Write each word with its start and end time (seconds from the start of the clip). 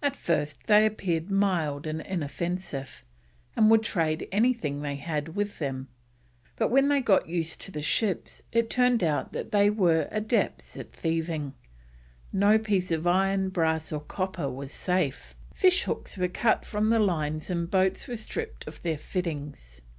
At 0.00 0.16
first 0.16 0.68
they 0.68 0.86
appeared 0.86 1.30
mild 1.30 1.86
and 1.86 2.00
inoffensive, 2.00 3.04
and 3.54 3.70
would 3.70 3.82
trade 3.82 4.26
anything 4.32 4.80
they 4.80 4.96
had 4.96 5.36
with 5.36 5.58
them; 5.58 5.88
but 6.56 6.70
when 6.70 6.88
they 6.88 7.02
got 7.02 7.28
used 7.28 7.60
to 7.60 7.70
the 7.70 7.82
ships 7.82 8.42
it 8.52 8.70
turned 8.70 9.04
out 9.04 9.34
that 9.34 9.52
they 9.52 9.68
were 9.68 10.08
adepts 10.10 10.78
at 10.78 10.92
thieving; 10.92 11.52
no 12.32 12.58
piece 12.58 12.90
of 12.90 13.06
iron, 13.06 13.50
brass, 13.50 13.92
or 13.92 14.00
copper 14.00 14.48
was 14.48 14.72
safe. 14.72 15.34
Fish 15.52 15.82
hooks 15.82 16.16
were 16.16 16.26
cut 16.28 16.64
from 16.64 16.88
the 16.88 16.98
lines 16.98 17.50
and 17.50 17.70
boats 17.70 18.08
were 18.08 18.16
stripped 18.16 18.66
of 18.66 18.80
their 18.80 18.96
fittings. 18.96 19.82